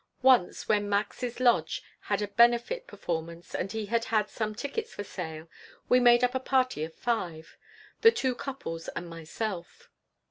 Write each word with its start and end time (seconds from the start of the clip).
Once, 0.23 0.67
when 0.67 0.89
Max's 0.89 1.39
lodge 1.39 1.83
had 1.99 2.23
a 2.23 2.27
benefit 2.27 2.87
performance 2.87 3.53
and 3.53 3.71
he 3.71 3.85
had 3.85 4.05
had 4.05 4.27
some 4.31 4.55
tickets 4.55 4.91
for 4.95 5.03
sale, 5.03 5.47
we 5.89 5.99
made 5.99 6.23
up 6.23 6.33
a 6.33 6.39
party 6.39 6.83
of 6.83 6.91
five: 6.95 7.55
the 8.01 8.09
two 8.09 8.33
couples 8.33 8.87
and 8.95 9.07
myself. 9.07 9.91